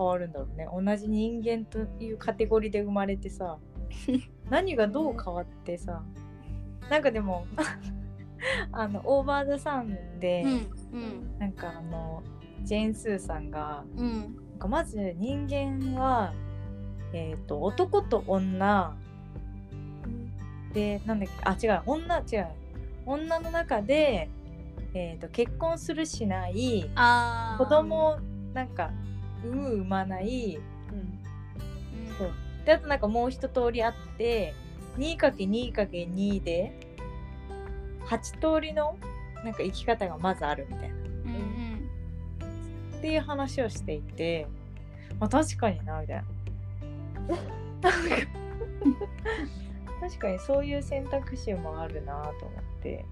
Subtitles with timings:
[0.00, 0.66] 変わるんだろうね。
[0.72, 3.58] 同じ人間というカテゴリーで生まれてさ
[4.48, 6.02] 何がどう変わってさ
[6.88, 7.44] なんかでも
[8.72, 10.42] あのオーバー・ザ・サンで、
[10.92, 12.22] うんなんかあの
[12.62, 14.36] ジェーン・スーさんがうん。
[14.50, 16.32] なんかまず人間は、
[17.12, 18.94] えー、と男と女
[20.74, 22.46] でなんだっけあ違う女違う。
[23.06, 24.30] 女の中で、
[24.94, 26.90] えー、と結婚するしない
[27.58, 28.18] 子供
[28.54, 28.90] なんか
[29.44, 30.56] 産む産まない。
[30.56, 31.18] うん。
[32.18, 32.32] そう。
[32.64, 34.54] であとなんかもう一通りあって
[34.98, 36.72] 2×2×2 で
[38.06, 38.96] 8通りの
[39.44, 40.94] なんか生き方がまずあるみたいな。
[40.94, 41.60] うんうん
[42.98, 44.46] っていう話をしていて、
[45.18, 46.24] まあ、確かになみたいな。
[50.00, 53.04] 確かにそういう選択肢もあるなと思って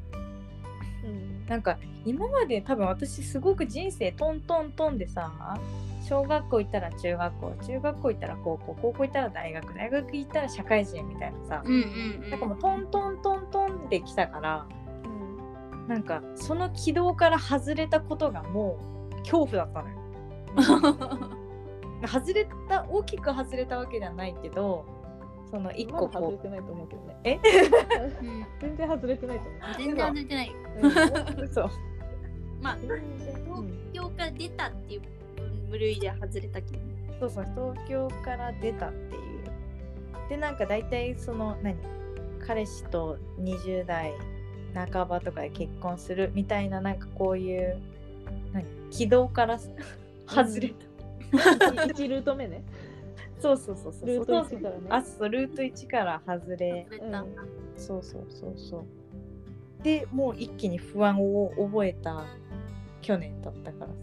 [1.04, 1.46] うん。
[1.46, 5.58] なんか今まで多分私すごく人生トントントンでさ
[6.02, 12.30] 小学校行ったら中学校中学校行ったら高校高校行ったら大学大学行ったら社会人みたいなさ、うんうんうん。
[12.30, 14.66] なんかもうトントントントンできたから
[15.04, 15.88] うん。
[15.88, 18.78] なんかその軌道から外れたことがも
[19.12, 19.98] う恐怖だったのよ。
[22.06, 24.86] 外れた大きく外れたわけではないけど
[25.50, 27.18] その一ま個こだ外れてないと思うけどね。
[27.24, 27.40] え？
[28.22, 29.60] う ん全然外れてないと思う。
[29.78, 30.54] 全然外れてない。
[30.82, 31.70] う嘘
[32.62, 33.78] まあ東うん。
[33.92, 35.00] 京から出たっていう
[35.70, 36.78] 部類で外れたけど。
[37.20, 40.28] そうそう東京から出たっていう。
[40.28, 41.76] でなんか大体その何？
[42.46, 44.12] 彼氏と20代
[44.74, 47.78] 半ばとかで結婚するみたいななんかこういう
[48.52, 48.64] 何？
[48.90, 50.68] 軌道から外れ
[51.30, 51.36] た、
[51.84, 52.62] 1ルート目ね。
[53.40, 54.08] そうそうそうそう。
[54.08, 56.86] ルートそう1からねあそうルート1から外れ。
[56.90, 57.12] うん。
[57.76, 58.84] そうそうそうそう
[59.82, 62.24] でもう一気に不安を覚えた
[63.00, 63.94] 去年だったからさ。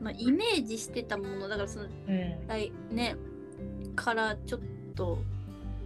[0.00, 2.46] まあイメージしてたものだからそのうん。
[2.46, 3.16] 来ね
[3.96, 4.60] からちょっ
[4.94, 5.18] と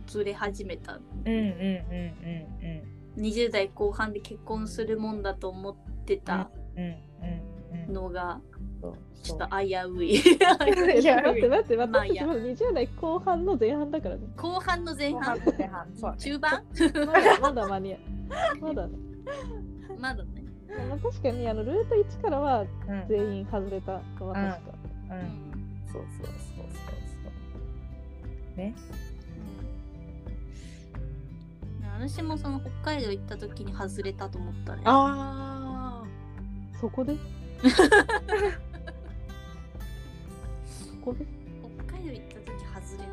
[0.07, 0.95] ずれ始めた。
[0.95, 1.45] うんうんうん
[3.17, 5.77] うん20代後半で結婚するもんだと思っ
[6.07, 6.91] てたうんうん
[7.73, 7.93] うんうん。
[7.93, 8.52] のがそう
[9.23, 10.15] ちょっと危うい。
[10.19, 10.75] いや待っ
[11.41, 12.27] て待ってまあいいや。
[12.27, 14.23] 私たちまだ20代後半の前半だからね。
[14.37, 15.21] 後半の前半。
[15.39, 15.87] 後半前半
[16.19, 16.65] 中盤？
[17.07, 18.01] まだまだ間に合う。
[18.61, 18.99] まだね。
[19.99, 20.31] まだね。
[20.89, 22.69] まあ確かにあのルート1からはうん
[23.09, 24.35] 全員外れたのは。
[24.35, 24.61] 確か、
[25.11, 25.19] ううん。
[25.19, 27.31] んそうそうそうそうそ
[28.55, 28.57] う。
[28.57, 28.75] ね。
[32.01, 32.09] うん。
[32.09, 34.83] 私もその北海道行った時に外れたと思ったね。
[34.85, 36.03] あ
[36.81, 37.15] そこで？
[37.15, 37.21] そ
[41.05, 41.27] こで
[41.87, 42.47] 北海道行った時
[42.87, 43.09] 外れ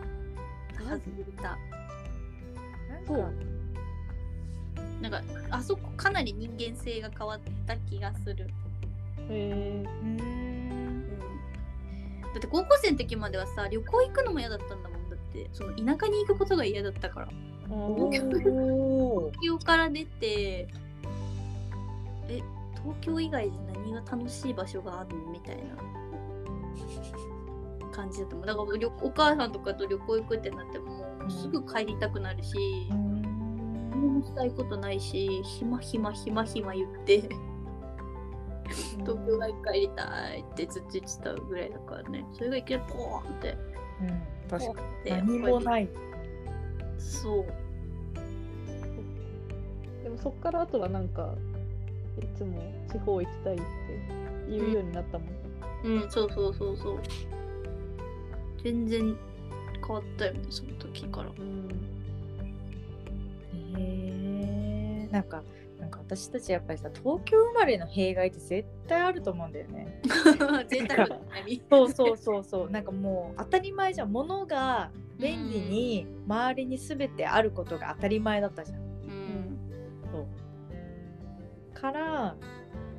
[0.78, 0.84] た。
[0.84, 1.52] 外れた。
[1.52, 1.58] あ
[3.08, 3.18] そう
[5.02, 8.50] なんかあそこかなり人間性が変わった気がする。
[9.30, 9.90] えうー
[10.24, 11.08] ん。
[12.22, 15.10] だって高校生の時まではさ旅行行くのも嫌だったんだもん。
[15.10, 17.28] だってその田舎に行くことが嫌だったから。
[17.70, 18.24] 東
[19.42, 20.68] 京から出て
[22.28, 22.42] え
[22.74, 25.32] 東京以外で何が楽しい場所があるの？
[25.32, 25.64] みたいな
[27.90, 28.48] 感じだと思う。
[28.48, 32.56] だから旅お母さんとかと旅行行くってなってもすぐ帰りたくなるし、
[32.90, 37.30] 何もしたいことないし暇暇暇暇言って
[39.00, 42.26] 東京が帰りたいってずっと言ってたぐらいだからね。
[42.34, 43.58] それがいきなりポーンって。
[44.02, 45.84] うん確かでに何もない。
[45.84, 45.88] い
[46.98, 47.46] そう。
[50.04, 51.36] でもそっからあとはなんか
[52.20, 52.62] いつも
[52.92, 53.64] 地方行きたいって
[54.50, 55.28] 言うようになったもん、
[55.84, 57.00] うんそうそうそうそう
[58.64, 59.18] 全然
[59.86, 61.30] 変わったよねその時から。
[61.30, 61.70] うん。
[63.78, 65.44] へえなんか
[65.80, 70.02] なんか私たちやっぱりさ東京生まれの弊害って絶対あると思うんだよね。
[70.68, 72.70] 贅 沢な旅そうそうそうそう。
[72.70, 73.94] なんかもう当たり前。
[73.94, 78.80] じゃん物が便利に周りに全てあることが当たり前だったじゃん。
[78.80, 79.60] うん。
[80.12, 80.28] そう。
[81.74, 82.36] から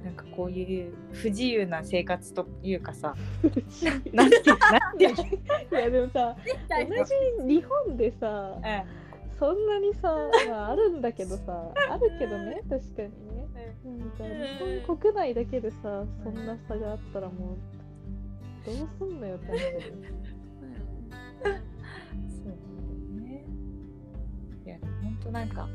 [0.05, 3.15] なんかこういう不自由な生活というかさ
[4.13, 6.37] なんてなんていやでもさ
[6.69, 7.05] 同
[7.47, 8.59] じ日本でさ
[9.39, 10.15] そんなにさ、
[10.49, 13.41] まあ、あるんだけどさあるけどね確かにね。
[13.85, 17.59] なんか日本国内だけでさそんな差があったらもう
[18.67, 20.09] どうすんのよって話だよね。
[22.29, 23.45] そうなんだよね。
[24.67, 25.69] いや本当なんか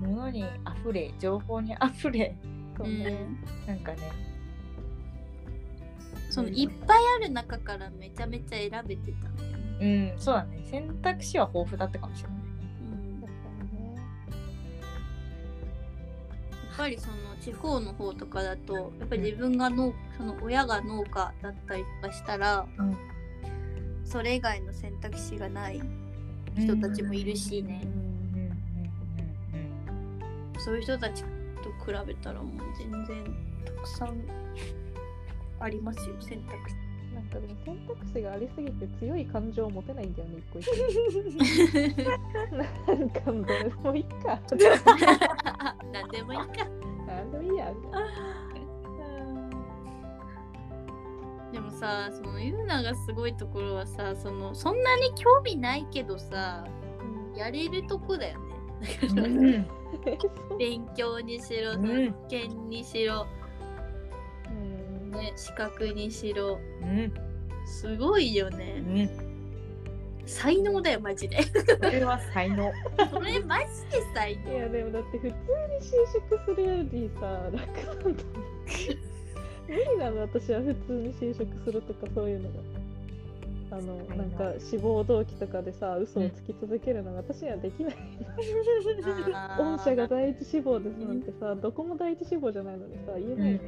[0.00, 0.44] 物に
[0.82, 2.36] 溢れ情報に溢れ
[2.78, 3.26] そうね、
[3.66, 3.98] なんかね。
[6.30, 9.48] そのいっぱいある中からめちゃめちゃ選べてたんだよ。
[9.80, 10.64] ねうんそうだね。
[10.70, 12.38] 選択肢は豊富だったかもしれない。
[12.38, 12.44] ね
[12.82, 13.20] うん。
[13.20, 13.38] 確か
[13.74, 14.00] にね。
[16.76, 22.96] ぱりその地方の方とかだとやっぱり自分が農その親が農家だったりとかしたら、うん。
[24.04, 25.82] それ以外の選択肢がない
[26.56, 27.62] 人たちもいるし。
[27.62, 27.82] ね、
[30.58, 31.37] そういう人たちと
[31.88, 33.24] 比べたらもう全然
[33.64, 34.22] たくさん
[35.58, 36.76] ありますよ選択肢。
[37.14, 40.68] なんかでも選択肢がありすぎて強い感情を持てないんだよね、一個一
[42.86, 42.92] 個。
[42.92, 44.38] なんかもうどれでもいいか。
[45.92, 46.46] 何でもいいか。
[47.06, 48.06] なんでもいいや、みたいな。
[51.52, 56.66] でもさそのユーナがすごいところはさそのそんなに興味ないけどさ
[57.34, 59.66] やれるとこだよね。
[60.58, 63.26] 勉強にしろ、うん実験にしろ、
[64.50, 67.12] うんね、資格にしろうん
[67.66, 68.80] すごいようね。
[68.80, 69.28] ん
[70.26, 71.38] 才能だよマジで。
[71.42, 72.70] それは才能。
[73.10, 74.52] それマジで才能。
[74.52, 75.34] いやでもだって普通に
[75.80, 78.22] 就職するよりさ楽なんだ
[79.68, 82.54] 無理なの私は普通に就職するとかそういうのが
[83.70, 84.24] あのな。
[84.24, 87.96] んか志望動機とかでさ嘘をつき続けるのが私にはできない
[89.58, 93.60] 御社が第一志望ですなんてさどこも第一志望じゃないのにさ言えない、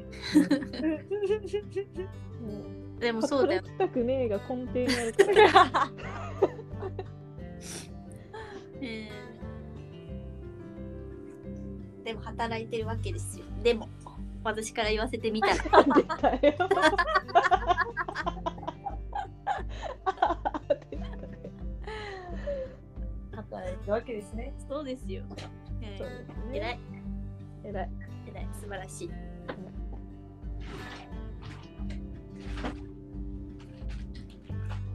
[2.40, 3.62] もでもうそうだよ。
[3.62, 3.74] 働。
[3.74, 5.24] きたくねえが根底にあるか
[5.72, 5.90] ら。
[8.80, 9.08] う ん
[12.04, 13.44] でも働いてるわけですよ。
[13.62, 13.88] でも
[14.44, 15.54] 私から言わせてみたら。
[23.90, 24.54] 働いてるわけですね。
[24.68, 25.24] そうですよ。
[25.28, 26.80] そうですね偉い
[27.64, 27.90] 偉い
[28.28, 29.10] 偉い素晴らしい。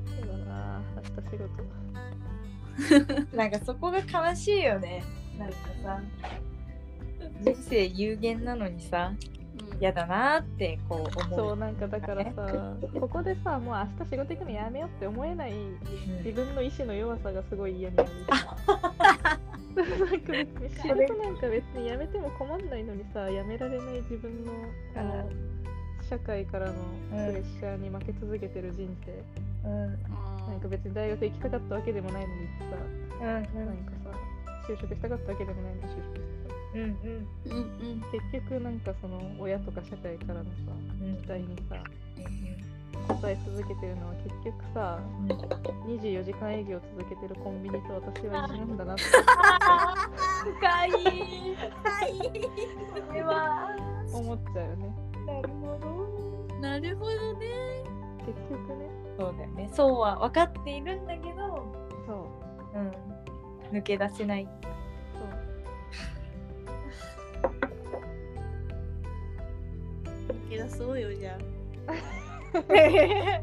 [0.06, 5.04] そうだな明日仕事 なんかそこが悲しいよね。
[5.38, 6.02] なんかさ、
[7.42, 9.35] 人生有限なのにさ、うん
[9.80, 11.36] 嫌だなってこう思う。
[11.36, 15.54] そうなんかだからさ ここでさもう明日仕事行くのやめようって思えない
[16.24, 18.10] 自分の意志の弱さがすごい嫌になる
[19.76, 24.52] なんか別に仕事なんか別にやめても困んないのにさやめられない自分の
[24.96, 25.30] あの
[26.02, 26.74] 社会からの
[27.10, 29.68] プレッシャーに負け続けてる人生。
[29.68, 30.26] うん。
[30.48, 32.78] なんか別に大学行きたかったわけでもないのにさ
[33.20, 33.52] うんなんか
[34.04, 34.18] さ
[34.68, 40.50] 就職したかったわけでもないのに就職してさうんうんうんうん結局なんかその親とか社会からのさ
[41.02, 41.78] うん期待にさ
[43.08, 45.00] 答え続けてるのは結局さ
[45.88, 50.92] 24時間営業続けてるコンビニと私は一緒なんだなって深い。
[50.92, 50.98] は
[52.08, 52.14] い
[53.08, 53.70] それは。
[54.14, 54.96] 思っちゃうよね
[55.26, 56.60] なるほど。
[56.62, 57.48] なるほどね。
[58.26, 59.70] 結局ねそうだよね。
[59.74, 61.74] そうは分かっているんだけど、
[62.06, 62.30] そ
[62.74, 64.48] ううん、抜け出せない。
[70.56, 71.38] 抜け出そうよじゃ
[71.88, 71.92] あ。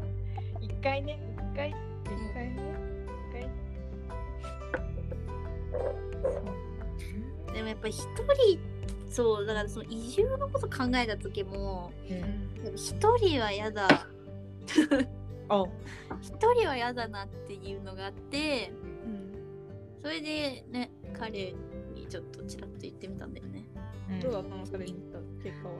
[0.61, 1.73] 一回ね、一回、一
[2.33, 2.57] 回ね、
[3.29, 3.33] 一
[7.47, 7.53] 回。
[7.53, 8.59] でもやっぱり一人
[9.09, 12.13] そうだからその移住のこと考えた時もう
[12.71, 12.75] ん。
[12.75, 13.07] 人
[13.39, 14.07] は嫌だ
[15.49, 15.67] お。
[16.21, 18.71] 一人は嫌だなっていうのがあって
[19.05, 19.33] うん
[20.01, 21.53] それでね彼
[21.93, 23.65] にちょっとちらっと言ってみたんだよね
[24.21, 25.75] どうだったのそれに行った結果は？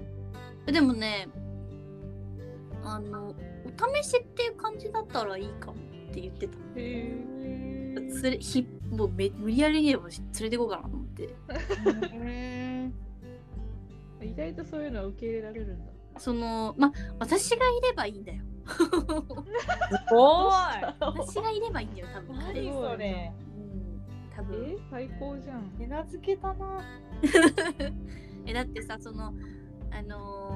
[0.65, 1.27] でもね
[2.83, 3.33] あのお
[4.01, 6.57] 試しっていう感じだったらいいかもって言ってた。
[6.75, 7.43] へ
[7.95, 11.29] 連れひもうめ無理やりにでも連れてこうかなと思って。
[12.13, 12.93] うん。
[14.21, 15.91] 意外とそういうのは受け入れられるんだ。
[16.17, 18.43] そのま私がいればいいんだよ。
[18.67, 20.53] すごい。
[20.99, 22.37] 私がいればいいんだよ多分。
[22.39, 23.33] 彼何それ。
[23.57, 24.01] うん
[24.35, 24.65] 多分。
[24.65, 25.63] え最高じゃん。
[25.77, 26.81] 手なずけたな。
[28.45, 29.33] えだってさその
[29.91, 30.52] あのー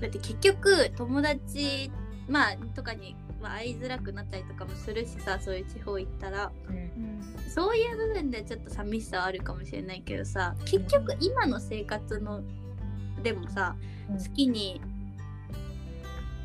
[0.00, 1.90] だって結局友達
[2.28, 6.52] まあとかに、まあ、会いづらくなったりとかもするしさそういう地方行ったら。
[6.68, 7.06] うん。
[7.48, 12.42] そういう部分でちょっと寂しさはあるかもしれないけどさ結局今の生活の
[13.22, 13.76] でもさ
[14.10, 14.18] うん。
[14.18, 14.80] 月に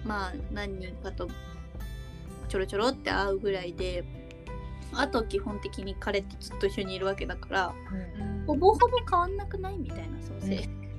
[0.06, 1.28] まあ何人かと
[2.48, 4.06] ちょろちょろって会うぐらいで
[4.94, 7.76] あと基本的に彼とずっと一緒にいるわけだから
[8.48, 10.91] ほぼほぼ変わんなくないみたいなそうん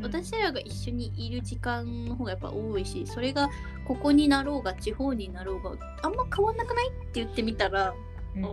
[0.00, 3.50] 私らが一緒にいる時間の方がやっぱ多いしそれが
[3.86, 5.72] ここになろうが地方になろうが
[6.02, 7.94] あんま変わんなくないって言ってみたら、
[8.36, 8.44] うん。
[8.44, 8.48] あ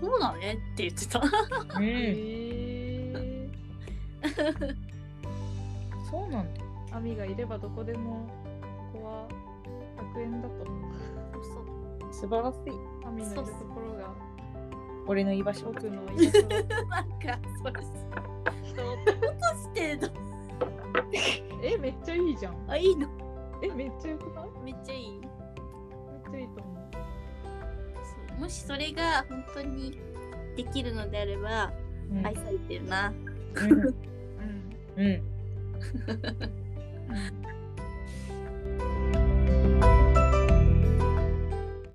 [0.00, 1.20] そうだねって言ってた。
[1.20, 1.84] うん。
[1.84, 1.88] へ
[3.14, 3.48] え
[6.10, 6.60] そうなんだ。
[6.92, 8.28] 網がいればどこでも
[8.92, 9.28] ここは
[10.14, 10.64] 100円だと。
[10.64, 10.70] そ
[12.10, 12.70] う素晴らしい。
[13.06, 14.14] 網のいるところが
[15.06, 15.66] 俺の居場所。
[15.66, 16.48] 僕の居場所。
[16.48, 17.72] だ なんかそれ
[18.64, 19.96] 人男として
[21.62, 22.56] えめっちゃいいじゃん。
[22.68, 23.08] あいいの？
[23.62, 24.48] えめっちゃよくない？
[24.64, 25.10] めっちゃいい。
[25.20, 25.30] めっ
[26.30, 26.76] ちゃいいと思う。
[28.30, 28.40] そう。
[28.40, 29.98] もしそれが本当に
[30.56, 31.72] できるのであれば、
[32.10, 33.12] うん、愛されてるな。
[33.54, 33.94] うん、 うん、
[34.96, 35.22] うん。